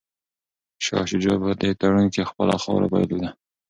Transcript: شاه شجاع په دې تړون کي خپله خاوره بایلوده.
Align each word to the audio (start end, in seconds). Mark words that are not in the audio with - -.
شاه 0.85 1.05
شجاع 1.11 1.37
په 1.43 1.49
دې 1.61 1.69
تړون 1.81 2.05
کي 2.13 2.21
خپله 2.29 2.53
خاوره 2.63 2.87
بایلوده. 2.93 3.29